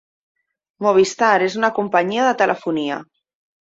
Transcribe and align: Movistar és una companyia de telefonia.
Movistar 0.85 1.31
és 1.51 1.59
una 1.61 1.73
companyia 1.79 2.29
de 2.33 2.37
telefonia. 2.45 3.03